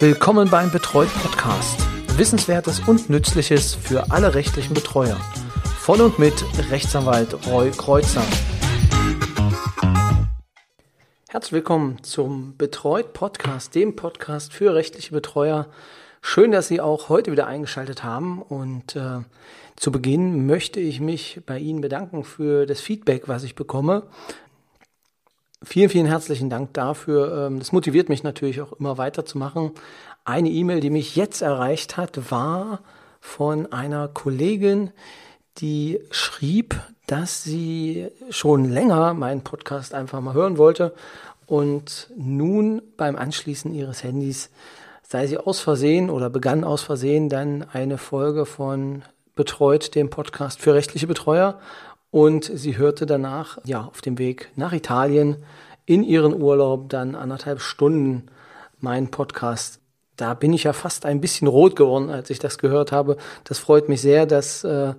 Willkommen 0.00 0.50
beim 0.50 0.72
Betreut 0.72 1.08
Podcast. 1.22 1.78
Wissenswertes 2.18 2.80
und 2.80 3.10
Nützliches 3.10 3.76
für 3.76 4.10
alle 4.10 4.34
rechtlichen 4.34 4.74
Betreuer. 4.74 5.16
Von 5.78 6.00
und 6.00 6.18
mit 6.18 6.34
Rechtsanwalt 6.70 7.46
Roy 7.46 7.70
Kreuzer. 7.70 8.24
Herzlich 11.28 11.52
willkommen 11.52 12.02
zum 12.02 12.56
Betreut 12.56 13.12
Podcast, 13.12 13.76
dem 13.76 13.94
Podcast 13.94 14.52
für 14.52 14.74
rechtliche 14.74 15.12
Betreuer. 15.12 15.68
Schön, 16.20 16.50
dass 16.50 16.66
Sie 16.66 16.80
auch 16.80 17.08
heute 17.08 17.30
wieder 17.30 17.46
eingeschaltet 17.46 18.02
haben 18.02 18.42
und 18.42 18.96
äh, 18.96 19.20
zu 19.76 19.92
Beginn 19.92 20.46
möchte 20.46 20.80
ich 20.80 21.00
mich 21.00 21.40
bei 21.46 21.58
Ihnen 21.58 21.80
bedanken 21.80 22.24
für 22.24 22.66
das 22.66 22.80
Feedback, 22.80 23.28
was 23.28 23.44
ich 23.44 23.54
bekomme. 23.54 24.02
Vielen, 25.64 25.88
vielen 25.88 26.06
herzlichen 26.06 26.50
Dank 26.50 26.74
dafür. 26.74 27.46
Ähm, 27.46 27.58
das 27.58 27.72
motiviert 27.72 28.08
mich 28.08 28.22
natürlich 28.22 28.60
auch 28.60 28.72
immer 28.72 28.98
weiterzumachen. 28.98 29.72
Eine 30.24 30.50
E-Mail, 30.50 30.80
die 30.80 30.90
mich 30.90 31.16
jetzt 31.16 31.42
erreicht 31.42 31.96
hat, 31.96 32.30
war 32.30 32.80
von 33.20 33.72
einer 33.72 34.08
Kollegin, 34.08 34.90
die 35.58 36.00
schrieb, 36.10 36.80
dass 37.06 37.42
sie 37.44 38.08
schon 38.30 38.64
länger 38.70 39.14
meinen 39.14 39.42
Podcast 39.42 39.94
einfach 39.94 40.20
mal 40.20 40.34
hören 40.34 40.58
wollte 40.58 40.94
und 41.46 42.10
nun 42.16 42.82
beim 42.96 43.16
Anschließen 43.16 43.74
ihres 43.74 44.02
Handys 44.02 44.50
sei 45.06 45.26
sie 45.26 45.38
aus 45.38 45.60
Versehen 45.60 46.10
oder 46.10 46.30
begann 46.30 46.64
aus 46.64 46.82
Versehen 46.82 47.28
dann 47.28 47.64
eine 47.72 47.98
Folge 47.98 48.46
von 48.46 49.02
Betreut, 49.36 49.94
dem 49.94 50.10
Podcast 50.10 50.60
für 50.60 50.74
rechtliche 50.74 51.06
Betreuer 51.06 51.60
und 52.14 52.44
sie 52.44 52.78
hörte 52.78 53.06
danach, 53.06 53.58
ja, 53.64 53.86
auf 53.86 54.00
dem 54.00 54.18
Weg 54.18 54.52
nach 54.54 54.72
Italien 54.72 55.38
in 55.84 56.04
ihren 56.04 56.40
Urlaub 56.40 56.88
dann 56.88 57.16
anderthalb 57.16 57.60
Stunden 57.60 58.28
meinen 58.78 59.10
Podcast. 59.10 59.80
Da 60.14 60.34
bin 60.34 60.52
ich 60.52 60.62
ja 60.62 60.72
fast 60.72 61.06
ein 61.06 61.20
bisschen 61.20 61.48
rot 61.48 61.74
geworden, 61.74 62.10
als 62.10 62.30
ich 62.30 62.38
das 62.38 62.58
gehört 62.58 62.92
habe. 62.92 63.16
Das 63.42 63.58
freut 63.58 63.88
mich 63.88 64.00
sehr, 64.00 64.26
dass 64.26 64.62
äh, 64.62 64.94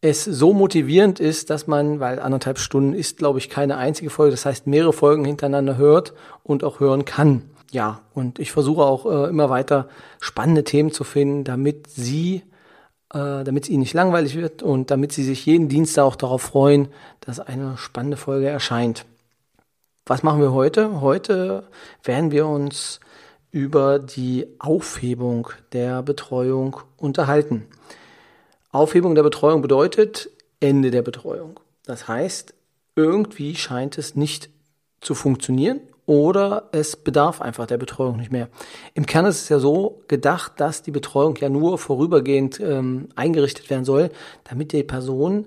es 0.00 0.24
so 0.24 0.52
motivierend 0.52 1.20
ist, 1.20 1.50
dass 1.50 1.68
man, 1.68 2.00
weil 2.00 2.18
anderthalb 2.18 2.58
Stunden 2.58 2.92
ist, 2.92 3.18
glaube 3.18 3.38
ich, 3.38 3.48
keine 3.48 3.76
einzige 3.76 4.10
Folge, 4.10 4.32
das 4.32 4.46
heißt 4.46 4.66
mehrere 4.66 4.92
Folgen 4.92 5.24
hintereinander 5.24 5.76
hört 5.76 6.14
und 6.42 6.64
auch 6.64 6.80
hören 6.80 7.04
kann. 7.04 7.42
Ja, 7.70 8.00
und 8.12 8.40
ich 8.40 8.50
versuche 8.50 8.82
auch 8.82 9.06
äh, 9.06 9.28
immer 9.28 9.50
weiter 9.50 9.88
spannende 10.18 10.64
Themen 10.64 10.90
zu 10.90 11.04
finden, 11.04 11.44
damit 11.44 11.86
Sie 11.86 12.42
äh, 13.14 13.44
damit 13.44 13.64
es 13.64 13.70
ihnen 13.70 13.80
nicht 13.80 13.94
langweilig 13.94 14.36
wird 14.36 14.62
und 14.62 14.90
damit 14.90 15.12
sie 15.12 15.24
sich 15.24 15.46
jeden 15.46 15.68
Dienstag 15.68 16.02
auch 16.02 16.16
darauf 16.16 16.42
freuen, 16.42 16.88
dass 17.20 17.40
eine 17.40 17.78
spannende 17.78 18.16
Folge 18.16 18.48
erscheint. 18.48 19.06
Was 20.04 20.22
machen 20.22 20.40
wir 20.40 20.52
heute? 20.52 21.00
Heute 21.00 21.68
werden 22.02 22.30
wir 22.30 22.46
uns 22.46 23.00
über 23.50 24.00
die 24.00 24.46
Aufhebung 24.58 25.48
der 25.72 26.02
Betreuung 26.02 26.80
unterhalten. 26.96 27.66
Aufhebung 28.72 29.14
der 29.14 29.22
Betreuung 29.22 29.62
bedeutet 29.62 30.28
Ende 30.58 30.90
der 30.90 31.02
Betreuung. 31.02 31.60
Das 31.86 32.08
heißt, 32.08 32.52
irgendwie 32.96 33.54
scheint 33.54 33.96
es 33.96 34.16
nicht 34.16 34.50
zu 35.00 35.14
funktionieren 35.14 35.80
oder 36.06 36.68
es 36.72 36.96
bedarf 36.96 37.40
einfach 37.40 37.66
der 37.66 37.78
Betreuung 37.78 38.16
nicht 38.16 38.32
mehr. 38.32 38.48
Im 38.94 39.06
Kern 39.06 39.26
ist 39.26 39.42
es 39.42 39.48
ja 39.48 39.58
so 39.58 40.02
gedacht, 40.08 40.52
dass 40.58 40.82
die 40.82 40.90
Betreuung 40.90 41.36
ja 41.36 41.48
nur 41.48 41.78
vorübergehend 41.78 42.60
ähm, 42.60 43.08
eingerichtet 43.16 43.70
werden 43.70 43.84
soll, 43.84 44.10
damit 44.44 44.72
die 44.72 44.82
Person, 44.82 45.46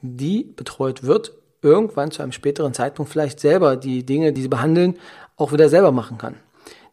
die 0.00 0.44
betreut 0.44 1.02
wird, 1.02 1.32
irgendwann 1.62 2.12
zu 2.12 2.22
einem 2.22 2.32
späteren 2.32 2.74
Zeitpunkt 2.74 3.10
vielleicht 3.10 3.40
selber 3.40 3.76
die 3.76 4.06
Dinge, 4.06 4.32
die 4.32 4.42
sie 4.42 4.48
behandeln, 4.48 4.96
auch 5.36 5.52
wieder 5.52 5.68
selber 5.68 5.90
machen 5.90 6.18
kann. 6.18 6.36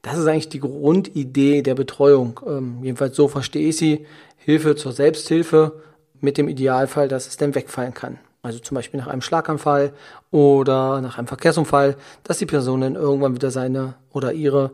Das 0.01 0.17
ist 0.17 0.27
eigentlich 0.27 0.49
die 0.49 0.59
Grundidee 0.59 1.61
der 1.61 1.75
Betreuung. 1.75 2.39
Ähm, 2.45 2.79
jedenfalls 2.81 3.15
so 3.15 3.27
verstehe 3.27 3.69
ich 3.69 3.77
sie. 3.77 4.05
Hilfe 4.37 4.75
zur 4.75 4.91
Selbsthilfe 4.91 5.81
mit 6.21 6.37
dem 6.37 6.47
Idealfall, 6.47 7.07
dass 7.07 7.27
es 7.27 7.37
dann 7.37 7.55
wegfallen 7.55 7.93
kann 7.93 8.19
also 8.45 8.59
zum 8.59 8.75
Beispiel 8.75 8.99
nach 8.99 9.07
einem 9.07 9.21
Schlaganfall 9.21 9.93
oder 10.31 11.01
nach 11.01 11.17
einem 11.17 11.27
Verkehrsunfall, 11.27 11.97
dass 12.23 12.37
die 12.37 12.45
Person 12.45 12.81
dann 12.81 12.95
irgendwann 12.95 13.35
wieder 13.35 13.51
seine 13.51 13.95
oder 14.13 14.33
ihre 14.33 14.71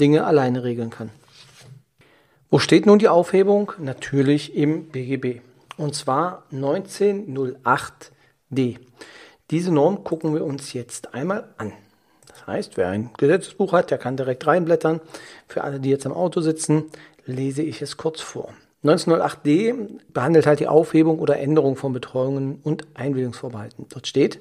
Dinge 0.00 0.24
alleine 0.24 0.62
regeln 0.62 0.90
kann. 0.90 1.10
Wo 2.50 2.58
steht 2.58 2.86
nun 2.86 2.98
die 2.98 3.08
Aufhebung? 3.08 3.72
Natürlich 3.78 4.54
im 4.54 4.90
BGB. 4.90 5.40
Und 5.76 5.94
zwar 5.94 6.44
1908d. 6.52 8.78
Diese 9.50 9.72
Norm 9.72 10.04
gucken 10.04 10.34
wir 10.34 10.44
uns 10.44 10.72
jetzt 10.72 11.14
einmal 11.14 11.48
an. 11.58 11.72
Das 12.28 12.46
heißt, 12.46 12.76
wer 12.76 12.88
ein 12.88 13.10
Gesetzesbuch 13.16 13.72
hat, 13.72 13.90
der 13.90 13.98
kann 13.98 14.16
direkt 14.16 14.46
reinblättern. 14.46 15.00
Für 15.48 15.64
alle, 15.64 15.80
die 15.80 15.90
jetzt 15.90 16.06
im 16.06 16.12
Auto 16.12 16.40
sitzen, 16.40 16.84
lese 17.26 17.62
ich 17.62 17.82
es 17.82 17.96
kurz 17.96 18.20
vor. 18.20 18.52
1908d 18.84 19.98
behandelt 20.12 20.46
halt 20.46 20.60
die 20.60 20.68
Aufhebung 20.68 21.18
oder 21.18 21.38
Änderung 21.38 21.76
von 21.76 21.92
Betreuungen 21.92 22.60
und 22.62 22.86
Einwilligungsvorbehalten. 22.94 23.86
Dort 23.88 24.06
steht 24.06 24.40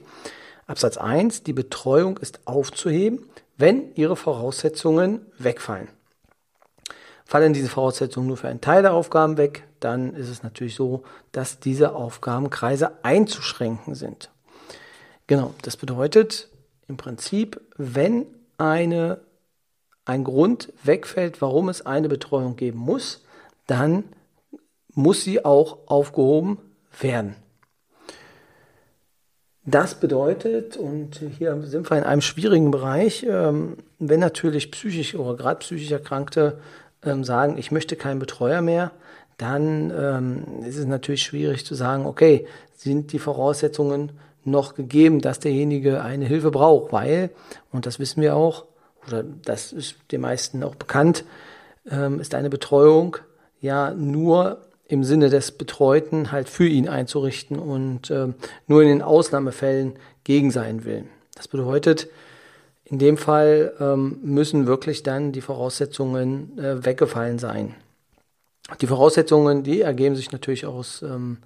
Absatz 0.67 0.97
1, 0.97 1.43
die 1.43 1.53
Betreuung 1.53 2.17
ist 2.17 2.41
aufzuheben, 2.45 3.25
wenn 3.57 3.93
ihre 3.95 4.15
Voraussetzungen 4.15 5.21
wegfallen. 5.37 5.87
Fallen 7.25 7.53
diese 7.53 7.69
Voraussetzungen 7.69 8.27
nur 8.27 8.37
für 8.37 8.49
einen 8.49 8.61
Teil 8.61 8.81
der 8.81 8.93
Aufgaben 8.93 9.37
weg, 9.37 9.63
dann 9.79 10.13
ist 10.13 10.29
es 10.29 10.43
natürlich 10.43 10.75
so, 10.75 11.03
dass 11.31 11.59
diese 11.59 11.95
Aufgabenkreise 11.95 13.03
einzuschränken 13.03 13.95
sind. 13.95 14.29
Genau, 15.27 15.53
das 15.61 15.77
bedeutet 15.77 16.49
im 16.87 16.97
Prinzip, 16.97 17.61
wenn 17.77 18.25
eine, 18.57 19.21
ein 20.05 20.23
Grund 20.23 20.71
wegfällt, 20.83 21.41
warum 21.41 21.69
es 21.69 21.85
eine 21.85 22.09
Betreuung 22.09 22.55
geben 22.55 22.79
muss, 22.79 23.23
dann 23.67 24.03
muss 24.93 25.23
sie 25.23 25.43
auch 25.43 25.79
aufgehoben 25.87 26.59
werden. 26.99 27.35
Das 29.65 29.95
bedeutet, 29.95 30.75
und 30.75 31.21
hier 31.37 31.61
sind 31.61 31.89
wir 31.89 31.97
in 31.97 32.03
einem 32.03 32.21
schwierigen 32.21 32.69
Bereich, 32.69 33.25
ähm, 33.27 33.77
wenn 33.97 34.19
natürlich 34.19 34.71
psychisch 34.71 35.15
oder 35.15 35.37
gerade 35.37 35.59
psychisch 35.59 35.91
Erkrankte 35.91 36.59
ähm, 37.01 37.23
sagen, 37.23 37.57
ich 37.57 37.71
möchte 37.71 37.95
keinen 37.95 38.19
Betreuer 38.19 38.61
mehr, 38.61 38.91
dann 39.37 39.91
ähm, 39.97 40.63
ist 40.65 40.77
es 40.77 40.85
natürlich 40.85 41.23
schwierig 41.23 41.65
zu 41.65 41.75
sagen, 41.75 42.05
okay, 42.05 42.45
sind 42.75 43.13
die 43.13 43.19
Voraussetzungen 43.19 44.11
noch 44.43 44.75
gegeben, 44.75 45.21
dass 45.21 45.39
derjenige 45.39 46.01
eine 46.01 46.25
Hilfe 46.25 46.51
braucht, 46.51 46.91
weil, 46.91 47.29
und 47.71 47.85
das 47.85 47.99
wissen 47.99 48.21
wir 48.21 48.35
auch, 48.35 48.65
oder 49.07 49.23
das 49.23 49.71
ist 49.71 49.95
den 50.11 50.19
meisten 50.19 50.63
auch 50.63 50.75
bekannt, 50.75 51.23
ist 52.19 52.35
eine 52.35 52.49
Betreuung 52.49 53.17
ja 53.59 53.93
nur 53.93 54.61
im 54.93 55.03
Sinne 55.03 55.31
des 55.31 55.51
Betreuten 55.51 56.31
halt 56.31 56.47
für 56.47 56.67
ihn 56.67 56.87
einzurichten 56.87 57.57
und 57.57 58.11
äh, 58.11 58.27
nur 58.67 58.83
in 58.83 58.89
den 58.89 59.01
Ausnahmefällen 59.01 59.93
gegen 60.23 60.51
seinen 60.51 60.85
Willen. 60.85 61.09
Das 61.33 61.47
bedeutet, 61.47 62.09
in 62.85 62.99
dem 62.99 63.17
Fall 63.17 63.73
ähm, 63.79 64.19
müssen 64.21 64.67
wirklich 64.67 65.01
dann 65.01 65.31
die 65.31 65.41
Voraussetzungen 65.41 66.59
äh, 66.59 66.85
weggefallen 66.85 67.39
sein. 67.39 67.73
Die 68.81 68.87
Voraussetzungen, 68.87 69.63
die 69.63 69.81
ergeben 69.81 70.15
sich 70.15 70.31
natürlich 70.31 70.67
aus 70.67 71.01
ähm, 71.01 71.39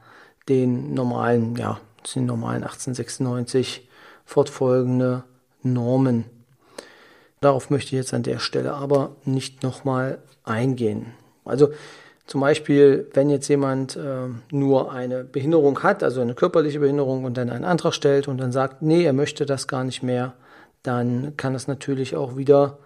den 0.50 0.94
normalen, 0.94 1.56
ja, 1.56 1.80
den 2.16 2.26
normalen 2.26 2.64
1896 2.64 3.88
fortfolgende 4.26 5.24
Normen. 5.64 6.26
Darauf 7.40 7.70
möchte 7.70 7.96
ich 7.96 8.00
jetzt 8.00 8.14
an 8.14 8.24
der 8.24 8.40
Stelle 8.40 8.74
aber 8.74 9.16
nicht 9.24 9.64
nochmal 9.64 10.22
eingehen. 10.44 11.14
Also 11.46 11.70
zum 12.28 12.42
Beispiel, 12.42 13.10
wenn 13.14 13.30
jetzt 13.30 13.48
jemand 13.48 13.96
äh, 13.96 14.28
nur 14.52 14.92
eine 14.92 15.24
Behinderung 15.24 15.82
hat, 15.82 16.04
also 16.04 16.20
eine 16.22 16.36
körperliche 16.36 16.80
Behinderung 16.80 17.24
und 17.24 17.38
dann 17.38 17.50
einen 17.50 17.64
Antrag 17.64 17.94
stellt 17.94 18.28
und 18.28 18.38
dann 18.38 18.52
sagt, 18.52 18.82
nee, 18.82 19.04
er 19.06 19.14
möchte 19.14 19.46
das 19.46 19.68
gar 19.68 19.86
nicht 19.86 20.04
mehr, 20.04 20.34
dann 20.84 21.36
kann 21.38 21.54
das 21.54 21.68
natürlich 21.68 22.16
auch 22.16 22.36
wieder 22.36 22.80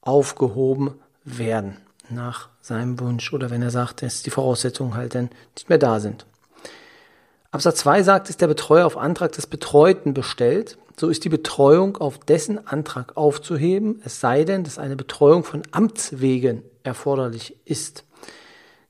aufgehoben 0.00 0.94
werden 1.24 1.76
nach 2.10 2.48
seinem 2.60 2.98
Wunsch 2.98 3.32
oder 3.32 3.50
wenn 3.50 3.62
er 3.62 3.70
sagt, 3.70 4.02
dass 4.02 4.22
die 4.22 4.30
Voraussetzungen 4.30 4.94
halt 4.94 5.14
dann 5.14 5.30
nicht 5.54 5.68
mehr 5.68 5.78
da 5.78 6.00
sind. 6.00 6.26
Absatz 7.50 7.76
2 7.78 8.02
sagt, 8.02 8.28
ist 8.28 8.40
der 8.40 8.46
Betreuer 8.48 8.84
auf 8.84 8.96
Antrag 8.96 9.32
des 9.32 9.46
Betreuten 9.46 10.12
bestellt, 10.12 10.76
so 10.98 11.08
ist 11.08 11.24
die 11.24 11.28
Betreuung 11.28 11.96
auf 11.98 12.18
dessen 12.18 12.66
Antrag 12.66 13.16
aufzuheben, 13.16 14.02
es 14.04 14.20
sei 14.20 14.44
denn, 14.44 14.64
dass 14.64 14.78
eine 14.78 14.96
Betreuung 14.96 15.44
von 15.44 15.62
Amts 15.70 16.20
wegen 16.20 16.62
erforderlich 16.82 17.56
ist. 17.64 18.04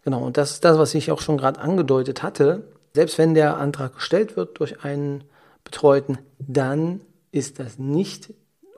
Genau, 0.09 0.25
und 0.25 0.39
das 0.39 0.53
ist 0.53 0.65
das, 0.65 0.79
was 0.79 0.95
ich 0.95 1.13
auch 1.13 1.21
schon 1.21 1.37
gerade 1.37 1.61
angedeutet 1.61 2.23
hatte. 2.23 2.63
Selbst 2.95 3.19
wenn 3.19 3.35
der 3.35 3.59
Antrag 3.59 3.97
gestellt 3.97 4.39
wird 4.39 4.59
durch 4.59 4.83
einen 4.83 5.23
Betreuten, 5.65 6.17
dann 6.39 7.03
ist 7.31 7.59
das 7.59 7.79
nicht 7.79 8.33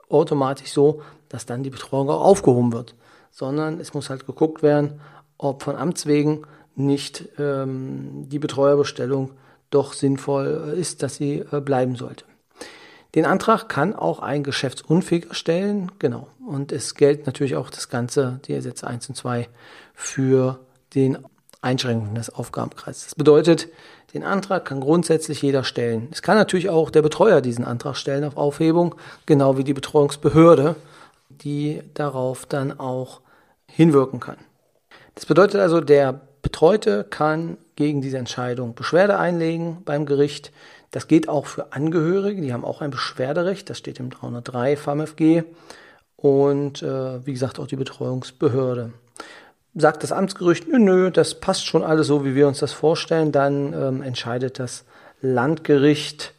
automatisch 0.09 0.73
so, 0.73 1.01
dass 1.29 1.45
dann 1.45 1.63
die 1.63 1.69
Betreuung 1.69 2.09
auch 2.09 2.19
aufgehoben 2.19 2.73
wird, 2.73 2.95
sondern 3.29 3.79
es 3.79 3.93
muss 3.93 4.09
halt 4.09 4.25
geguckt 4.25 4.61
werden, 4.61 4.99
ob 5.37 5.63
von 5.63 5.77
Amts 5.77 6.05
wegen 6.05 6.41
nicht 6.75 7.29
ähm, 7.39 8.27
die 8.27 8.39
Betreuerbestellung 8.39 9.31
doch 9.69 9.93
sinnvoll 9.93 10.73
ist, 10.75 11.01
dass 11.01 11.15
sie 11.15 11.45
äh, 11.49 11.61
bleiben 11.61 11.95
sollte. 11.95 12.25
Den 13.15 13.23
Antrag 13.23 13.69
kann 13.69 13.95
auch 13.95 14.19
ein 14.19 14.43
Geschäftsunfähiger 14.43 15.33
stellen, 15.33 15.93
genau. 15.97 16.27
Und 16.45 16.73
es 16.73 16.95
gilt 16.95 17.25
natürlich 17.25 17.55
auch 17.55 17.69
das 17.69 17.87
Ganze, 17.87 18.41
die 18.43 18.59
Sätze 18.59 18.85
1 18.85 19.07
und 19.07 19.15
2, 19.15 19.47
für 19.93 20.59
den 20.95 21.17
Einschränkungen 21.61 22.15
des 22.15 22.29
Aufgabenkreises. 22.29 23.05
Das 23.05 23.15
bedeutet, 23.15 23.67
den 24.13 24.23
Antrag 24.23 24.65
kann 24.65 24.81
grundsätzlich 24.81 25.41
jeder 25.41 25.63
stellen. 25.63 26.09
Es 26.11 26.21
kann 26.21 26.37
natürlich 26.37 26.69
auch 26.69 26.89
der 26.89 27.01
Betreuer 27.01 27.41
diesen 27.41 27.63
Antrag 27.63 27.95
stellen 27.95 28.23
auf 28.23 28.35
Aufhebung, 28.35 28.95
genau 29.25 29.57
wie 29.57 29.63
die 29.63 29.73
Betreuungsbehörde, 29.73 30.75
die 31.29 31.81
darauf 31.93 32.45
dann 32.45 32.79
auch 32.79 33.21
hinwirken 33.67 34.19
kann. 34.19 34.37
Das 35.15 35.25
bedeutet 35.25 35.61
also, 35.61 35.81
der 35.81 36.19
Betreute 36.41 37.05
kann 37.09 37.57
gegen 37.75 38.01
diese 38.01 38.17
Entscheidung 38.17 38.73
Beschwerde 38.73 39.17
einlegen 39.17 39.83
beim 39.85 40.05
Gericht. 40.05 40.51
Das 40.89 41.07
geht 41.07 41.29
auch 41.29 41.45
für 41.45 41.71
Angehörige, 41.71 42.41
die 42.41 42.53
haben 42.53 42.65
auch 42.65 42.81
ein 42.81 42.91
Beschwerderecht, 42.91 43.69
das 43.69 43.77
steht 43.77 43.99
im 43.99 44.09
303 44.09 44.75
FAMFG 44.75 45.43
und 46.17 46.83
äh, 46.83 47.25
wie 47.25 47.31
gesagt 47.31 47.59
auch 47.59 47.67
die 47.67 47.77
Betreuungsbehörde. 47.77 48.91
Sagt 49.73 50.03
das 50.03 50.11
Amtsgericht, 50.11 50.67
nö, 50.67 50.79
nö, 50.79 51.11
das 51.11 51.39
passt 51.39 51.65
schon 51.65 51.83
alles 51.83 52.07
so, 52.07 52.25
wie 52.25 52.35
wir 52.35 52.47
uns 52.47 52.59
das 52.59 52.73
vorstellen, 52.73 53.31
dann 53.31 53.73
ähm, 53.73 54.01
entscheidet 54.01 54.59
das 54.59 54.83
Landgericht 55.21 56.33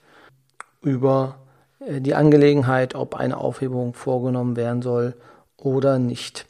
über 0.83 1.39
äh, 1.81 2.01
die 2.01 2.15
Angelegenheit, 2.15 2.95
ob 2.95 3.15
eine 3.15 3.39
Aufhebung 3.39 3.95
vorgenommen 3.95 4.57
werden 4.57 4.83
soll 4.83 5.15
oder 5.57 5.99
nicht. 5.99 6.47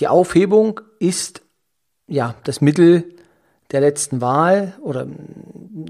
Die 0.00 0.08
Aufhebung 0.08 0.80
ist 0.98 1.42
ja 2.06 2.34
das 2.44 2.60
Mittel 2.60 3.04
der 3.72 3.80
letzten 3.80 4.20
Wahl 4.20 4.74
oder 4.80 5.06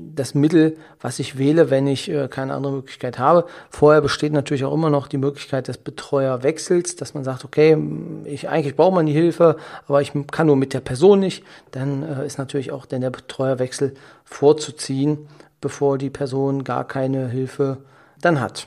das 0.01 0.35
Mittel, 0.35 0.77
was 1.01 1.19
ich 1.19 1.39
wähle, 1.39 1.71
wenn 1.71 1.87
ich 1.87 2.11
äh, 2.11 2.29
keine 2.29 2.55
andere 2.55 2.73
Möglichkeit 2.73 3.19
habe. 3.19 3.47
Vorher 3.71 4.01
besteht 4.01 4.33
natürlich 4.33 4.65
auch 4.65 4.75
immer 4.75 4.91
noch 4.91 5.09
die 5.09 5.19
Möglichkeit 5.19 5.69
des 5.69 5.79
Betreuerwechsels, 5.79 6.97
dass 6.97 7.15
man 7.15 7.25
sagt, 7.25 7.45
okay, 7.45 7.77
ich 8.25 8.49
eigentlich 8.49 8.77
brauche 8.77 8.95
man 8.95 9.07
die 9.07 9.13
Hilfe, 9.13 9.57
aber 9.87 10.01
ich 10.01 10.13
kann 10.31 10.47
nur 10.47 10.57
mit 10.57 10.75
der 10.75 10.81
Person 10.81 11.21
nicht. 11.21 11.45
Dann 11.71 12.03
äh, 12.03 12.27
ist 12.27 12.39
natürlich 12.39 12.73
auch 12.73 12.87
denn 12.87 13.01
der 13.01 13.11
Betreuerwechsel 13.11 13.95
vorzuziehen, 14.25 15.29
bevor 15.61 15.99
die 15.99 16.11
Person 16.11 16.65
gar 16.65 16.87
keine 16.87 17.29
Hilfe 17.29 17.79
dann 18.21 18.41
hat. 18.41 18.67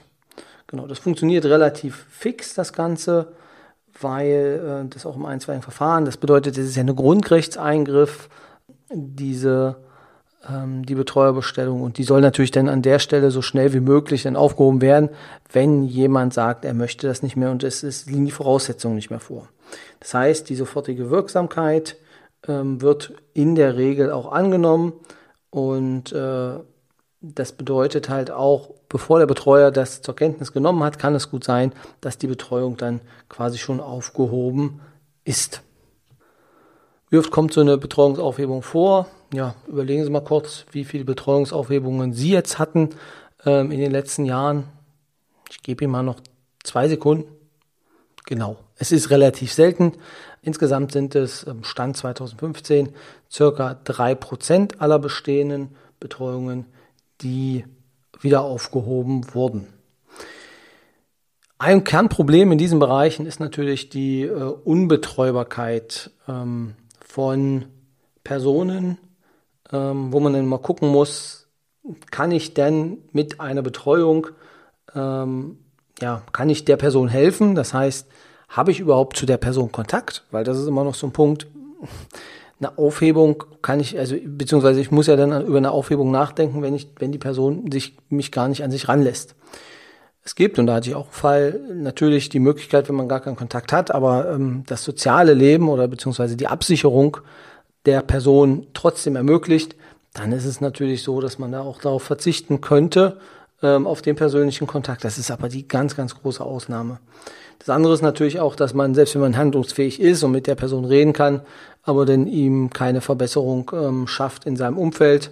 Genau, 0.67 0.87
das 0.87 0.99
funktioniert 0.99 1.45
relativ 1.45 2.05
fix, 2.09 2.53
das 2.53 2.71
Ganze, 2.71 3.33
weil 3.99 4.85
äh, 4.85 4.89
das 4.89 5.05
auch 5.05 5.15
im 5.15 5.25
einstweiligen 5.25 5.63
Verfahren, 5.63 6.05
das 6.05 6.17
bedeutet, 6.17 6.57
es 6.57 6.69
ist 6.69 6.75
ja 6.75 6.83
ein 6.83 6.95
Grundrechtseingriff, 6.95 8.29
diese 8.93 9.77
ähm, 10.49 10.85
die 10.85 10.95
Betreuerbestellung 10.95 11.81
und 11.81 11.97
die 11.97 12.03
soll 12.03 12.21
natürlich 12.21 12.51
dann 12.51 12.69
an 12.69 12.81
der 12.81 12.99
Stelle 12.99 13.31
so 13.31 13.41
schnell 13.41 13.73
wie 13.73 13.79
möglich 13.79 14.23
dann 14.23 14.35
aufgehoben 14.35 14.81
werden, 14.81 15.09
wenn 15.51 15.83
jemand 15.83 16.33
sagt, 16.33 16.65
er 16.65 16.73
möchte 16.73 17.07
das 17.07 17.23
nicht 17.23 17.35
mehr 17.35 17.51
und 17.51 17.63
es, 17.63 17.83
es 17.83 18.05
liegen 18.05 18.25
die 18.25 18.31
Voraussetzungen 18.31 18.95
nicht 18.95 19.09
mehr 19.09 19.19
vor. 19.19 19.47
Das 19.99 20.13
heißt, 20.13 20.49
die 20.49 20.55
sofortige 20.55 21.09
Wirksamkeit 21.09 21.97
ähm, 22.47 22.81
wird 22.81 23.13
in 23.33 23.55
der 23.55 23.77
Regel 23.77 24.11
auch 24.11 24.31
angenommen 24.31 24.93
und 25.49 26.11
äh, 26.11 26.59
das 27.21 27.51
bedeutet 27.51 28.09
halt 28.09 28.31
auch, 28.31 28.71
bevor 28.89 29.19
der 29.19 29.27
Betreuer 29.27 29.69
das 29.69 30.01
zur 30.01 30.15
Kenntnis 30.15 30.51
genommen 30.51 30.83
hat, 30.83 30.97
kann 30.97 31.13
es 31.13 31.29
gut 31.29 31.43
sein, 31.43 31.71
dass 32.01 32.17
die 32.17 32.27
Betreuung 32.27 32.77
dann 32.77 32.99
quasi 33.29 33.59
schon 33.59 33.79
aufgehoben 33.79 34.81
ist. 35.23 35.61
Wie 37.11 37.19
oft 37.19 37.29
kommt 37.29 37.53
so 37.53 37.61
eine 37.61 37.77
Betreuungsaufhebung 37.77 38.63
vor? 38.63 39.05
Ja, 39.33 39.55
überlegen 39.67 40.03
Sie 40.03 40.09
mal 40.09 40.19
kurz, 40.19 40.65
wie 40.71 40.83
viele 40.83 41.05
Betreuungsaufhebungen 41.05 42.11
Sie 42.11 42.31
jetzt 42.31 42.59
hatten 42.59 42.89
ähm, 43.45 43.71
in 43.71 43.79
den 43.79 43.91
letzten 43.91 44.25
Jahren. 44.25 44.65
Ich 45.49 45.61
gebe 45.61 45.85
Ihnen 45.85 45.91
mal 45.91 46.03
noch 46.03 46.19
zwei 46.63 46.89
Sekunden. 46.89 47.31
Genau, 48.25 48.57
es 48.75 48.91
ist 48.91 49.09
relativ 49.09 49.53
selten. 49.53 49.93
Insgesamt 50.41 50.91
sind 50.91 51.15
es 51.15 51.47
ähm, 51.47 51.63
Stand 51.63 51.95
2015 51.95 52.89
circa 53.31 53.79
drei 53.85 54.15
Prozent 54.15 54.81
aller 54.81 54.99
bestehenden 54.99 55.75
Betreuungen, 56.01 56.65
die 57.21 57.63
wieder 58.19 58.41
aufgehoben 58.41 59.33
wurden. 59.33 59.67
Ein 61.57 61.85
Kernproblem 61.85 62.51
in 62.51 62.57
diesen 62.57 62.79
Bereichen 62.79 63.25
ist 63.25 63.39
natürlich 63.39 63.87
die 63.87 64.23
äh, 64.23 64.33
Unbetreubarkeit 64.33 66.11
ähm, 66.27 66.73
von 66.99 67.65
Personen, 68.23 68.97
ähm, 69.71 70.11
wo 70.11 70.19
man 70.19 70.33
dann 70.33 70.45
mal 70.45 70.59
gucken 70.59 70.89
muss, 70.89 71.47
kann 72.11 72.31
ich 72.31 72.53
denn 72.53 72.99
mit 73.11 73.39
einer 73.39 73.61
Betreuung, 73.61 74.27
ähm, 74.95 75.57
ja, 75.99 76.21
kann 76.31 76.49
ich 76.49 76.65
der 76.65 76.77
Person 76.77 77.07
helfen? 77.07 77.55
Das 77.55 77.73
heißt, 77.73 78.07
habe 78.49 78.71
ich 78.71 78.79
überhaupt 78.79 79.17
zu 79.17 79.25
der 79.25 79.37
Person 79.37 79.71
Kontakt? 79.71 80.25
Weil 80.31 80.43
das 80.43 80.59
ist 80.59 80.67
immer 80.67 80.83
noch 80.83 80.95
so 80.95 81.07
ein 81.07 81.13
Punkt. 81.13 81.47
Eine 82.59 82.77
Aufhebung 82.77 83.43
kann 83.61 83.79
ich, 83.79 83.97
also 83.97 84.15
beziehungsweise 84.23 84.81
ich 84.81 84.91
muss 84.91 85.07
ja 85.07 85.15
dann 85.15 85.45
über 85.45 85.57
eine 85.57 85.71
Aufhebung 85.71 86.11
nachdenken, 86.11 86.61
wenn 86.61 86.75
ich, 86.75 86.89
wenn 86.99 87.11
die 87.11 87.17
Person 87.17 87.71
sich 87.71 87.97
mich 88.09 88.31
gar 88.31 88.47
nicht 88.47 88.63
an 88.63 88.71
sich 88.71 88.87
ranlässt. 88.87 89.35
Es 90.23 90.35
gibt, 90.35 90.59
und 90.59 90.67
da 90.67 90.75
hatte 90.75 90.89
ich 90.89 90.95
auch 90.95 91.05
einen 91.05 91.13
Fall, 91.13 91.59
natürlich 91.73 92.29
die 92.29 92.39
Möglichkeit, 92.39 92.87
wenn 92.87 92.95
man 92.95 93.09
gar 93.09 93.21
keinen 93.21 93.35
Kontakt 93.35 93.73
hat, 93.73 93.89
aber 93.89 94.31
ähm, 94.31 94.63
das 94.67 94.83
soziale 94.83 95.33
Leben 95.33 95.67
oder 95.67 95.87
beziehungsweise 95.87 96.37
die 96.37 96.47
Absicherung 96.47 97.17
der 97.85 98.01
Person 98.01 98.67
trotzdem 98.73 99.15
ermöglicht, 99.15 99.75
dann 100.13 100.31
ist 100.31 100.45
es 100.45 100.61
natürlich 100.61 101.03
so, 101.03 101.21
dass 101.21 101.39
man 101.39 101.51
da 101.51 101.61
auch 101.61 101.79
darauf 101.79 102.03
verzichten 102.03 102.61
könnte, 102.61 103.17
ähm, 103.61 103.87
auf 103.87 104.01
den 104.01 104.15
persönlichen 104.15 104.67
Kontakt. 104.67 105.03
Das 105.03 105.17
ist 105.17 105.31
aber 105.31 105.49
die 105.49 105.67
ganz, 105.67 105.95
ganz 105.95 106.15
große 106.15 106.43
Ausnahme. 106.43 106.99
Das 107.59 107.69
andere 107.69 107.93
ist 107.93 108.01
natürlich 108.01 108.39
auch, 108.39 108.55
dass 108.55 108.73
man, 108.73 108.95
selbst 108.95 109.13
wenn 109.13 109.21
man 109.21 109.37
handlungsfähig 109.37 109.99
ist 109.99 110.23
und 110.23 110.31
mit 110.31 110.47
der 110.47 110.55
Person 110.55 110.83
reden 110.83 111.13
kann, 111.13 111.41
aber 111.83 112.05
denn 112.05 112.27
ihm 112.27 112.71
keine 112.71 113.01
Verbesserung 113.01 113.71
ähm, 113.73 114.07
schafft 114.07 114.45
in 114.45 114.55
seinem 114.55 114.77
Umfeld, 114.77 115.31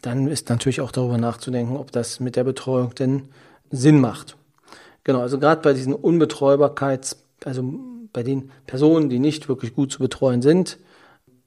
dann 0.00 0.26
ist 0.26 0.48
natürlich 0.48 0.80
auch 0.80 0.92
darüber 0.92 1.18
nachzudenken, 1.18 1.76
ob 1.76 1.92
das 1.92 2.20
mit 2.20 2.36
der 2.36 2.44
Betreuung 2.44 2.94
denn 2.94 3.28
Sinn 3.70 4.00
macht. 4.00 4.36
Genau, 5.04 5.20
also 5.20 5.38
gerade 5.38 5.60
bei 5.62 5.72
diesen 5.72 5.94
Unbetreubarkeits, 5.94 7.22
also 7.44 7.64
bei 8.12 8.22
den 8.22 8.50
Personen, 8.66 9.08
die 9.08 9.18
nicht 9.18 9.48
wirklich 9.48 9.74
gut 9.74 9.92
zu 9.92 9.98
betreuen 9.98 10.42
sind, 10.42 10.78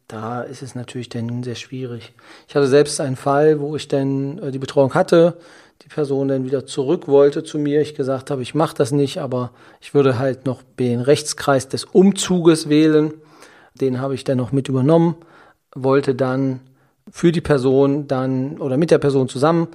da 0.08 0.42
ist 0.42 0.62
es 0.62 0.76
natürlich 0.76 1.10
dann 1.10 1.44
sehr 1.44 1.56
schwierig. 1.56 2.14
Ich 2.48 2.56
hatte 2.56 2.68
selbst 2.68 3.02
einen 3.02 3.16
Fall, 3.16 3.60
wo 3.60 3.76
ich 3.76 3.88
dann 3.88 4.38
äh, 4.40 4.52
die 4.52 4.60
Betreuung 4.60 4.94
hatte, 4.94 5.38
die 5.82 5.88
Person 5.88 6.28
dann 6.28 6.46
wieder 6.46 6.66
zurück 6.66 7.08
wollte 7.08 7.44
zu 7.44 7.58
mir. 7.58 7.82
Ich 7.82 7.96
gesagt 7.96 8.32
habe, 8.32 8.42
ich 8.42 8.56
mache 8.56 8.76
das 8.76 8.92
nicht, 8.92 9.20
aber 9.20 9.52
ich 9.82 9.94
würde 9.94 10.18
halt 10.20 10.46
noch 10.46 10.62
den 10.80 11.02
Rechtskreis 11.02 11.68
des 11.68 11.86
Umzuges 11.86 12.70
wählen. 12.70 13.14
Den 13.74 14.00
habe 14.00 14.16
ich 14.16 14.24
dann 14.24 14.38
noch 14.38 14.52
mit 14.52 14.70
übernommen, 14.70 15.16
wollte 15.74 16.16
dann 16.16 16.62
für 17.12 17.32
die 17.32 17.42
Person 17.42 18.08
dann 18.08 18.58
oder 18.60 18.78
mit 18.78 18.90
der 18.90 18.98
Person 19.00 19.28
zusammen 19.28 19.68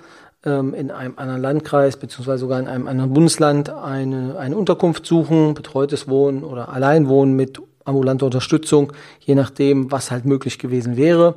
ähm, 0.45 0.75
in 0.75 0.91
einem 0.91 1.15
anderen 1.17 1.43
Landkreis 1.43 1.97
beziehungsweise 1.97 2.39
sogar 2.39 2.59
in 2.59 2.67
einem 2.67 2.89
anderen 2.89 3.13
Bundesland 3.13 3.71
eine, 3.71 4.39
eine 4.39 4.57
Unterkunft 4.57 5.07
suchen, 5.07 5.55
betreutes 5.55 6.09
Wohnen 6.09 6.43
oder 6.43 6.71
Alleinwohnen 6.71 7.37
mit 7.37 7.61
ambulanter 7.91 8.27
Unterstützung, 8.27 8.93
je 9.21 9.35
nachdem, 9.35 9.91
was 9.93 10.11
halt 10.11 10.25
möglich 10.25 10.59
gewesen 10.59 10.97
wäre. 10.97 11.37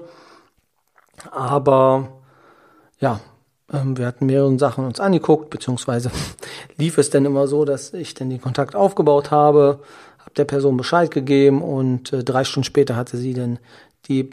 Aber 1.32 2.10
ja, 3.00 3.20
ähm, 3.72 3.98
wir 3.98 4.08
hatten 4.08 4.26
mehrere 4.26 4.58
Sachen 4.58 4.86
uns 4.86 5.00
angeguckt, 5.00 5.50
beziehungsweise 5.50 6.12
lief 6.78 6.98
es 6.98 7.10
dann 7.10 7.26
immer 7.26 7.48
so, 7.48 7.66
dass 7.66 7.94
ich 7.94 8.14
dann 8.14 8.30
den 8.30 8.42
Kontakt 8.42 8.76
aufgebaut 8.76 9.32
habe, 9.32 9.80
habe 10.20 10.34
der 10.38 10.46
Person 10.46 10.78
Bescheid 10.78 11.12
gegeben 11.12 11.62
und 11.62 12.14
äh, 12.14 12.24
drei 12.24 12.44
Stunden 12.44 12.66
später 12.66 12.96
hatte 12.96 13.18
sie 13.18 13.34
dann 13.34 13.60
die 14.08 14.30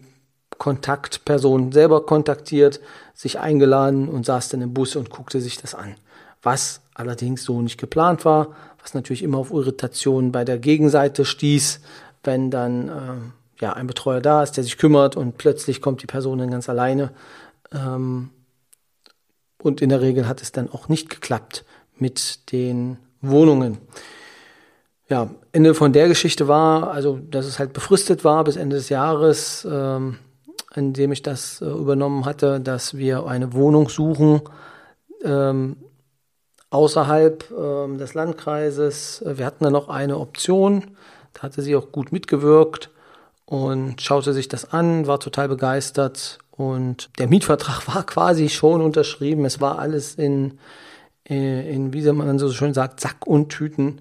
Kontaktperson 0.58 1.72
selber 1.72 2.04
kontaktiert, 2.04 2.80
sich 3.14 3.38
eingeladen 3.38 4.08
und 4.08 4.26
saß 4.26 4.50
dann 4.50 4.62
im 4.62 4.74
Bus 4.74 4.94
und 4.94 5.10
guckte 5.10 5.40
sich 5.40 5.56
das 5.56 5.74
an. 5.74 5.94
Was 6.42 6.80
allerdings 6.94 7.44
so 7.44 7.62
nicht 7.62 7.78
geplant 7.78 8.24
war, 8.24 8.48
was 8.82 8.94
natürlich 8.94 9.22
immer 9.22 9.38
auf 9.38 9.50
Irritationen 9.50 10.32
bei 10.32 10.44
der 10.44 10.58
Gegenseite 10.58 11.24
stieß, 11.24 11.80
wenn 12.24 12.50
dann 12.50 12.88
äh, 12.88 13.62
ja 13.62 13.72
ein 13.72 13.86
Betreuer 13.86 14.20
da 14.20 14.42
ist, 14.42 14.56
der 14.56 14.64
sich 14.64 14.78
kümmert 14.78 15.16
und 15.16 15.38
plötzlich 15.38 15.80
kommt 15.80 16.02
die 16.02 16.06
Person 16.06 16.38
dann 16.38 16.50
ganz 16.50 16.68
alleine. 16.68 17.10
Ähm, 17.72 18.30
und 19.62 19.80
in 19.80 19.90
der 19.90 20.00
Regel 20.00 20.26
hat 20.26 20.40
es 20.42 20.52
dann 20.52 20.70
auch 20.70 20.88
nicht 20.88 21.10
geklappt 21.10 21.64
mit 21.96 22.52
den 22.52 22.98
Wohnungen. 23.20 23.78
Ja, 25.08 25.30
Ende 25.52 25.74
von 25.74 25.92
der 25.92 26.08
Geschichte 26.08 26.48
war, 26.48 26.92
also 26.92 27.18
dass 27.18 27.46
es 27.46 27.58
halt 27.58 27.72
befristet 27.72 28.24
war 28.24 28.44
bis 28.44 28.56
Ende 28.56 28.76
des 28.76 28.88
Jahres. 28.88 29.66
Ähm, 29.70 30.18
in 30.74 30.92
dem 30.92 31.12
ich 31.12 31.22
das 31.22 31.60
äh, 31.60 31.66
übernommen 31.66 32.24
hatte, 32.24 32.60
dass 32.60 32.96
wir 32.96 33.26
eine 33.26 33.52
Wohnung 33.52 33.88
suchen 33.88 34.40
ähm, 35.24 35.76
außerhalb 36.70 37.50
ähm, 37.50 37.98
des 37.98 38.14
Landkreises. 38.14 39.22
Wir 39.26 39.46
hatten 39.46 39.64
dann 39.64 39.72
noch 39.72 39.88
eine 39.88 40.18
Option, 40.18 40.96
da 41.34 41.42
hatte 41.42 41.62
sie 41.62 41.76
auch 41.76 41.92
gut 41.92 42.12
mitgewirkt 42.12 42.90
und 43.46 44.00
schaute 44.00 44.32
sich 44.32 44.48
das 44.48 44.72
an, 44.72 45.06
war 45.06 45.20
total 45.20 45.48
begeistert 45.48 46.38
und 46.50 47.10
der 47.18 47.28
Mietvertrag 47.28 47.86
war 47.94 48.04
quasi 48.04 48.48
schon 48.48 48.80
unterschrieben. 48.80 49.44
Es 49.44 49.60
war 49.60 49.78
alles 49.78 50.14
in, 50.14 50.58
äh, 51.28 51.74
in, 51.74 51.92
wie 51.92 52.10
man 52.12 52.38
so 52.38 52.52
schön 52.52 52.74
sagt, 52.74 53.00
Sack 53.00 53.26
und 53.26 53.48
Tüten 53.50 54.00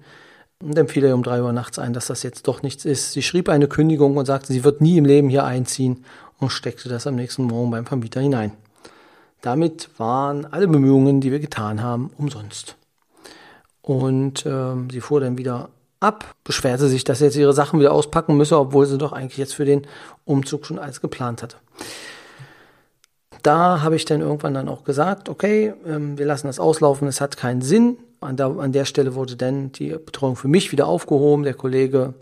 und 0.62 0.76
dann 0.76 0.88
fiel 0.88 1.04
ihr 1.04 1.14
um 1.14 1.22
drei 1.22 1.42
Uhr 1.42 1.52
nachts 1.52 1.78
ein, 1.78 1.94
dass 1.94 2.06
das 2.06 2.22
jetzt 2.22 2.46
doch 2.46 2.62
nichts 2.62 2.84
ist. 2.84 3.12
Sie 3.12 3.22
schrieb 3.22 3.48
eine 3.48 3.66
Kündigung 3.66 4.16
und 4.16 4.26
sagte, 4.26 4.52
sie 4.52 4.62
wird 4.62 4.82
nie 4.82 4.98
im 4.98 5.06
Leben 5.06 5.30
hier 5.30 5.44
einziehen 5.44 6.04
und 6.38 6.50
steckte 6.50 6.88
das 6.88 7.06
am 7.06 7.14
nächsten 7.14 7.44
Morgen 7.44 7.70
beim 7.70 7.86
Vermieter 7.86 8.20
hinein. 8.20 8.52
Damit 9.40 9.88
waren 9.98 10.44
alle 10.44 10.68
Bemühungen, 10.68 11.22
die 11.22 11.32
wir 11.32 11.40
getan 11.40 11.82
haben, 11.82 12.10
umsonst. 12.18 12.76
Und 13.80 14.44
äh, 14.44 14.74
sie 14.92 15.00
fuhr 15.00 15.20
dann 15.20 15.38
wieder 15.38 15.70
ab, 16.00 16.34
beschwerte 16.44 16.88
sich, 16.88 17.04
dass 17.04 17.18
sie 17.18 17.26
jetzt 17.26 17.36
ihre 17.36 17.52
Sachen 17.52 17.78
wieder 17.78 17.92
auspacken 17.92 18.36
müsse, 18.36 18.58
obwohl 18.58 18.86
sie 18.86 18.98
doch 18.98 19.12
eigentlich 19.12 19.38
jetzt 19.38 19.54
für 19.54 19.64
den 19.64 19.86
Umzug 20.24 20.66
schon 20.66 20.78
alles 20.78 21.00
geplant 21.00 21.42
hatte. 21.42 21.56
Da 23.42 23.82
habe 23.82 23.96
ich 23.96 24.04
dann 24.04 24.20
irgendwann 24.20 24.54
dann 24.54 24.68
auch 24.68 24.84
gesagt, 24.84 25.28
okay, 25.28 25.72
ähm, 25.86 26.18
wir 26.18 26.26
lassen 26.26 26.46
das 26.46 26.60
auslaufen, 26.60 27.08
es 27.08 27.20
hat 27.20 27.36
keinen 27.36 27.62
Sinn. 27.62 27.98
An 28.20 28.36
der, 28.36 28.46
an 28.46 28.72
der 28.72 28.84
Stelle 28.84 29.14
wurde 29.14 29.36
dann 29.36 29.72
die 29.72 29.90
Betreuung 29.90 30.36
für 30.36 30.48
mich 30.48 30.72
wieder 30.72 30.86
aufgehoben. 30.86 31.44
Der 31.44 31.54
Kollege 31.54 32.12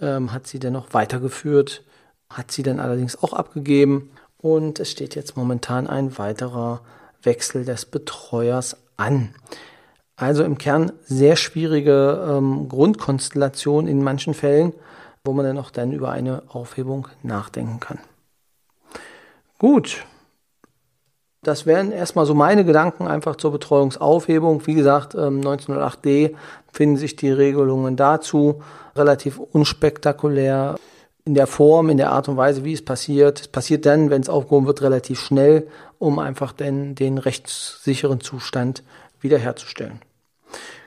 ähm, 0.00 0.32
hat 0.32 0.46
sie 0.46 0.60
dann 0.60 0.72
noch 0.72 0.94
weitergeführt, 0.94 1.82
hat 2.28 2.52
sie 2.52 2.62
dann 2.62 2.78
allerdings 2.78 3.20
auch 3.20 3.32
abgegeben. 3.32 4.10
Und 4.38 4.78
es 4.78 4.90
steht 4.90 5.16
jetzt 5.16 5.36
momentan 5.36 5.88
ein 5.88 6.16
weiterer 6.18 6.82
Wechsel 7.22 7.64
des 7.64 7.84
Betreuers 7.84 8.76
an. 8.96 9.30
Also 10.20 10.44
im 10.44 10.58
Kern 10.58 10.92
sehr 11.02 11.34
schwierige 11.34 12.28
ähm, 12.28 12.68
Grundkonstellation 12.68 13.88
in 13.88 14.02
manchen 14.02 14.34
Fällen, 14.34 14.74
wo 15.24 15.32
man 15.32 15.46
dann 15.46 15.56
auch 15.56 15.70
dann 15.70 15.92
über 15.92 16.10
eine 16.10 16.42
Aufhebung 16.48 17.08
nachdenken 17.22 17.80
kann. 17.80 17.98
Gut, 19.58 20.04
das 21.42 21.64
wären 21.64 21.90
erstmal 21.90 22.26
so 22.26 22.34
meine 22.34 22.66
Gedanken 22.66 23.08
einfach 23.08 23.36
zur 23.36 23.52
Betreuungsaufhebung. 23.52 24.66
Wie 24.66 24.74
gesagt, 24.74 25.14
1908d 25.14 26.06
ähm, 26.06 26.36
finden 26.70 26.96
sich 26.98 27.16
die 27.16 27.30
Regelungen 27.30 27.96
dazu 27.96 28.62
relativ 28.94 29.38
unspektakulär 29.38 30.76
in 31.24 31.32
der 31.32 31.46
Form, 31.46 31.88
in 31.88 31.96
der 31.96 32.12
Art 32.12 32.28
und 32.28 32.36
Weise, 32.36 32.62
wie 32.62 32.74
es 32.74 32.84
passiert. 32.84 33.40
Es 33.40 33.48
passiert 33.48 33.86
dann, 33.86 34.10
wenn 34.10 34.20
es 34.20 34.28
aufgehoben 34.28 34.66
wird, 34.66 34.82
relativ 34.82 35.18
schnell, 35.18 35.66
um 35.98 36.18
einfach 36.18 36.52
den, 36.52 36.94
den 36.94 37.16
rechtssicheren 37.16 38.20
Zustand 38.20 38.82
wiederherzustellen. 39.22 40.00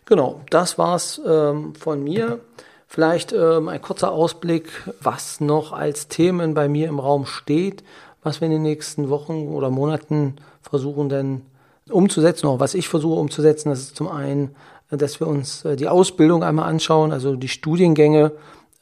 Genau, 0.05 0.41
das 0.49 0.77
war's 0.77 1.21
ähm, 1.25 1.75
von 1.75 2.03
mir. 2.03 2.39
Vielleicht 2.87 3.33
ähm, 3.33 3.69
ein 3.69 3.81
kurzer 3.81 4.11
Ausblick, 4.11 4.69
was 5.01 5.39
noch 5.39 5.71
als 5.71 6.07
Themen 6.07 6.53
bei 6.53 6.67
mir 6.67 6.87
im 6.87 6.99
Raum 6.99 7.25
steht 7.25 7.83
was 8.23 8.41
wir 8.41 8.45
in 8.45 8.53
den 8.53 8.61
nächsten 8.61 9.09
Wochen 9.09 9.47
oder 9.49 9.69
Monaten 9.69 10.37
versuchen 10.61 11.09
denn 11.09 11.41
umzusetzen, 11.89 12.47
auch 12.47 12.59
was 12.59 12.73
ich 12.73 12.87
versuche 12.87 13.19
umzusetzen. 13.19 13.69
Das 13.69 13.79
ist 13.79 13.95
zum 13.95 14.07
einen, 14.07 14.55
dass 14.89 15.19
wir 15.19 15.27
uns 15.27 15.65
äh, 15.65 15.75
die 15.75 15.89
Ausbildung 15.89 16.43
einmal 16.43 16.69
anschauen, 16.69 17.11
also 17.11 17.35
die 17.35 17.49
Studiengänge, 17.49 18.31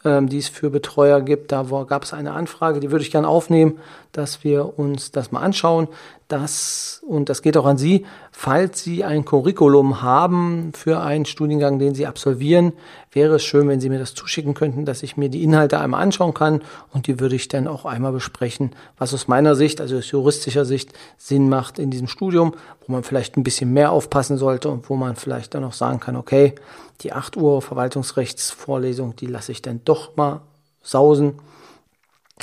ähm, 0.03 0.29
die 0.29 0.39
es 0.39 0.49
für 0.49 0.69
Betreuer 0.69 1.21
gibt. 1.21 1.51
Da 1.51 1.63
gab 1.87 2.03
es 2.03 2.13
eine 2.13 2.33
Anfrage, 2.33 2.79
die 2.79 2.91
würde 2.91 3.03
ich 3.03 3.11
gerne 3.11 3.27
aufnehmen, 3.27 3.77
dass 4.11 4.43
wir 4.43 4.77
uns 4.77 5.11
das 5.11 5.31
mal 5.31 5.41
anschauen. 5.41 5.87
Das, 6.27 7.01
und 7.05 7.27
das 7.27 7.41
geht 7.41 7.57
auch 7.57 7.65
an 7.65 7.77
Sie, 7.77 8.05
falls 8.31 8.81
Sie 8.81 9.03
ein 9.03 9.25
Curriculum 9.25 10.01
haben 10.01 10.71
für 10.73 11.01
einen 11.01 11.25
Studiengang, 11.25 11.77
den 11.77 11.93
Sie 11.93 12.07
absolvieren, 12.07 12.71
wäre 13.11 13.35
es 13.35 13.43
schön, 13.43 13.67
wenn 13.67 13.81
Sie 13.81 13.89
mir 13.89 13.99
das 13.99 14.13
zuschicken 14.13 14.53
könnten, 14.53 14.85
dass 14.85 15.03
ich 15.03 15.17
mir 15.17 15.27
die 15.27 15.43
Inhalte 15.43 15.79
einmal 15.79 16.01
anschauen 16.01 16.33
kann 16.33 16.61
und 16.93 17.07
die 17.07 17.19
würde 17.19 17.35
ich 17.35 17.49
dann 17.49 17.67
auch 17.67 17.83
einmal 17.83 18.13
besprechen, 18.13 18.71
was 18.97 19.13
aus 19.13 19.27
meiner 19.27 19.55
Sicht, 19.55 19.81
also 19.81 19.97
aus 19.97 20.09
juristischer 20.09 20.63
Sicht, 20.63 20.93
Sinn 21.17 21.49
macht 21.49 21.79
in 21.79 21.91
diesem 21.91 22.07
Studium, 22.07 22.53
wo 22.87 22.93
man 22.93 23.03
vielleicht 23.03 23.35
ein 23.35 23.43
bisschen 23.43 23.73
mehr 23.73 23.91
aufpassen 23.91 24.37
sollte 24.37 24.69
und 24.69 24.89
wo 24.89 24.95
man 24.95 25.17
vielleicht 25.17 25.53
dann 25.53 25.65
auch 25.65 25.73
sagen 25.73 25.99
kann, 25.99 26.15
okay, 26.15 26.55
die 27.01 27.11
8 27.11 27.35
Uhr 27.35 27.61
Verwaltungsrechtsvorlesung, 27.61 29.15
die 29.15 29.25
lasse 29.25 29.51
ich 29.51 29.61
dann 29.61 29.81
doch 29.83 29.90
mal 30.15 30.41
sausen 30.81 31.39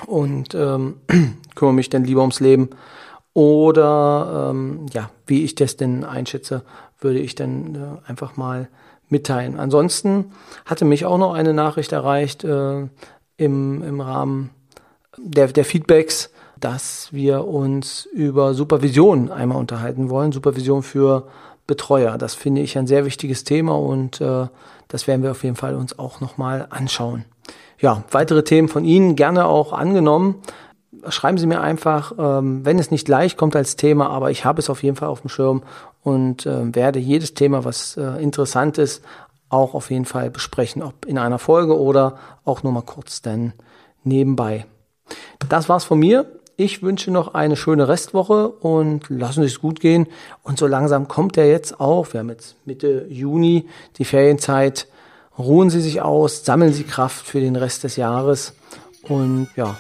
und 0.07 0.55
ähm, 0.55 1.01
kümmere 1.55 1.75
mich 1.75 1.91
dann 1.91 2.05
lieber 2.05 2.21
ums 2.21 2.41
Leben 2.41 2.71
oder 3.35 4.51
ähm, 4.51 4.87
ja, 4.93 5.11
wie 5.27 5.45
ich 5.45 5.55
das 5.55 5.77
denn 5.77 6.05
einschätze, 6.05 6.63
würde 7.01 7.21
ich 7.21 7.35
dann 7.35 7.75
äh, 7.75 8.09
einfach 8.09 8.37
mal 8.37 8.69
mitteilen. 9.09 9.59
Ansonsten 9.59 10.33
hatte 10.67 10.85
mich 10.85 11.05
auch 11.05 11.19
noch 11.19 11.35
eine 11.35 11.55
Nachricht 11.55 11.93
erreicht 11.93 12.45
äh, 12.45 12.87
im, 13.37 13.83
im 13.83 14.01
Rahmen 14.01 14.51
der, 15.17 15.49
der 15.49 15.65
Feedbacks, 15.65 16.31
dass 16.59 17.13
wir 17.13 17.47
uns 17.47 18.07
über 18.07 18.55
Supervision 18.55 19.31
einmal 19.31 19.59
unterhalten 19.59 20.11
wollen. 20.11 20.33
Supervision 20.33 20.83
für 20.83 21.29
Betreuer. 21.67 22.19
Das 22.19 22.35
finde 22.35 22.63
ich 22.63 22.77
ein 22.77 22.87
sehr 22.87 23.05
wichtiges 23.05 23.45
Thema 23.45 23.79
und 23.79 24.21
äh, 24.21 24.47
das 24.89 25.07
werden 25.07 25.23
wir 25.23 25.31
auf 25.31 25.45
jeden 25.45 25.57
Fall 25.57 25.75
uns 25.75 25.99
auch 25.99 26.21
nochmal 26.21 26.67
anschauen. 26.71 27.25
Ja, 27.81 28.03
weitere 28.11 28.43
Themen 28.43 28.69
von 28.69 28.85
Ihnen 28.85 29.17
gerne 29.17 29.47
auch 29.47 29.73
angenommen 29.73 30.43
schreiben 31.09 31.39
Sie 31.39 31.47
mir 31.47 31.61
einfach, 31.61 32.13
ähm, 32.19 32.65
wenn 32.65 32.79
es 32.79 32.91
nicht 32.91 33.05
gleich 33.05 33.37
kommt 33.37 33.57
als 33.57 33.77
Thema, 33.77 34.11
aber 34.11 34.31
ich 34.31 34.45
habe 34.45 34.61
es 34.61 34.71
auf 34.71 34.83
jeden 34.83 34.97
Fall 34.97 35.09
auf 35.09 35.21
dem 35.21 35.31
Schirm 35.31 35.63
und 36.03 36.47
äh, 36.47 36.75
werde 36.75 36.99
jedes 36.99 37.35
Thema, 37.35 37.65
was 37.65 37.97
äh, 37.97 38.23
interessant 38.23 38.79
ist, 38.79 39.05
auch 39.49 39.75
auf 39.75 39.91
jeden 39.91 40.05
Fall 40.05 40.31
besprechen, 40.31 40.83
ob 40.83 41.07
in 41.07 41.19
einer 41.19 41.39
Folge 41.39 41.79
oder 41.79 42.19
auch 42.45 42.63
nur 42.63 42.73
mal 42.73 42.83
kurz 42.83 43.23
dann 43.23 43.53
nebenbei. 44.05 44.67
Das 45.49 45.69
war's 45.69 45.85
von 45.85 45.99
mir. 45.99 46.27
Ich 46.57 46.83
wünsche 46.83 47.11
noch 47.11 47.35
eine 47.35 47.57
schöne 47.57 47.89
Restwoche 47.89 48.49
und 48.49 49.09
lassen 49.09 49.43
Sie 49.43 49.47
es 49.47 49.61
gut 49.61 49.81
gehen. 49.81 50.09
Und 50.43 50.59
so 50.59 50.67
langsam 50.67 51.07
kommt 51.07 51.37
er 51.37 51.49
jetzt 51.49 51.81
auch. 51.81 52.13
Wir 52.13 52.21
haben 52.21 52.31
jetzt 52.31 52.57
Mitte 52.67 53.07
Juni 53.09 53.69
die 53.97 54.05
Ferienzeit. 54.05 54.89
Ruhen 55.39 55.71
Sie 55.71 55.81
sich 55.81 56.03
aus, 56.03 56.45
sammeln 56.45 56.73
Sie 56.73 56.85
Kraft 56.85 57.27
für 57.27 57.41
den 57.41 57.57
Rest 57.57 57.85
des 57.85 57.97
Jahres 57.97 58.55
und 59.03 59.49
ja, 59.57 59.77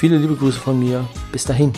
Viele 0.00 0.16
liebe 0.16 0.34
Grüße 0.34 0.58
von 0.58 0.78
mir. 0.78 1.06
Bis 1.30 1.44
dahin. 1.44 1.74